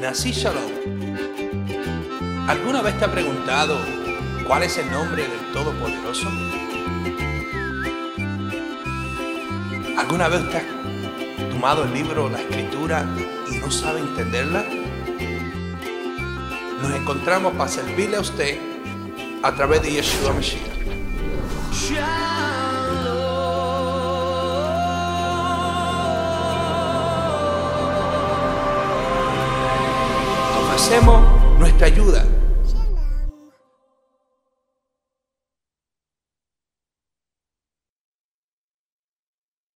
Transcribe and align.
Nací 0.00 0.32
Shalom. 0.32 0.72
¿Alguna 2.48 2.80
vez 2.80 2.98
te 2.98 3.04
ha 3.04 3.12
preguntado 3.12 3.76
cuál 4.46 4.62
es 4.62 4.78
el 4.78 4.90
nombre 4.90 5.22
del 5.22 5.52
Todopoderoso? 5.52 6.26
¿Alguna 9.98 10.28
vez 10.28 10.48
te 10.50 10.56
has 10.56 10.64
tomado 11.50 11.84
el 11.84 11.92
libro, 11.92 12.30
la 12.30 12.40
escritura 12.40 13.04
y 13.52 13.58
no 13.58 13.70
sabe 13.70 14.00
entenderla? 14.00 14.64
Nos 16.80 16.94
encontramos 16.94 17.52
para 17.52 17.68
servirle 17.68 18.16
a 18.16 18.20
usted 18.20 18.58
a 19.42 19.54
través 19.54 19.82
de 19.82 19.92
Yeshua 19.92 20.32
Mashiach. 20.32 20.99
Ofrecemos 30.80 31.20
nuestra 31.58 31.88
ayuda 31.88 32.24